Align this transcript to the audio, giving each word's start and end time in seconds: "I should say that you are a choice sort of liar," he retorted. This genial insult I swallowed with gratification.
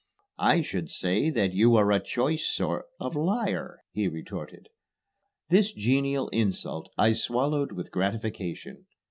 "I 0.39 0.61
should 0.63 0.89
say 0.89 1.29
that 1.29 1.53
you 1.53 1.75
are 1.75 1.91
a 1.91 1.99
choice 2.03 2.47
sort 2.51 2.85
of 2.99 3.15
liar," 3.15 3.81
he 3.91 4.07
retorted. 4.07 4.69
This 5.49 5.71
genial 5.71 6.27
insult 6.29 6.89
I 6.97 7.13
swallowed 7.13 7.71
with 7.73 7.91
gratification. 7.91 8.87